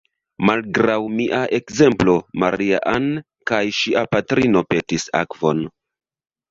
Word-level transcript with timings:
Malgraŭ 0.49 0.95
mia 1.19 1.41
ekzemplo, 1.59 2.17
Maria-Ann 2.45 3.07
kaj 3.53 3.63
ŝia 3.83 4.07
patrino 4.17 4.67
petis 4.75 5.11
akvon. 5.25 5.67